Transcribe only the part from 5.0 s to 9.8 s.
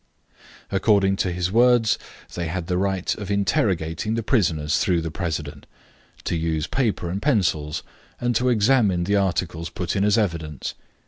president, to use paper and pencils, and to examine the articles